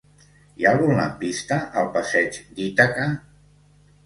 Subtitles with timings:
[0.61, 3.07] Hi ha algun lampista al passeig d'Ítaca?